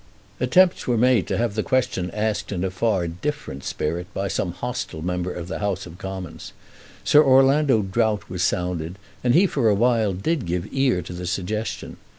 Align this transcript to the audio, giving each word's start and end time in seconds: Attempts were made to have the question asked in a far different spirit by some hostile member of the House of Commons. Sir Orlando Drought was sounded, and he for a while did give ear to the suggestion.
Attempts 0.39 0.87
were 0.87 0.97
made 0.97 1.27
to 1.27 1.37
have 1.37 1.53
the 1.53 1.61
question 1.61 2.09
asked 2.09 2.51
in 2.51 2.63
a 2.63 2.71
far 2.71 3.07
different 3.07 3.63
spirit 3.63 4.11
by 4.15 4.27
some 4.27 4.51
hostile 4.51 5.03
member 5.03 5.31
of 5.31 5.47
the 5.47 5.59
House 5.59 5.85
of 5.85 5.99
Commons. 5.99 6.53
Sir 7.03 7.23
Orlando 7.23 7.83
Drought 7.83 8.27
was 8.27 8.41
sounded, 8.41 8.97
and 9.23 9.35
he 9.35 9.45
for 9.45 9.69
a 9.69 9.75
while 9.75 10.13
did 10.13 10.47
give 10.47 10.67
ear 10.71 11.03
to 11.03 11.13
the 11.13 11.27
suggestion. 11.27 11.97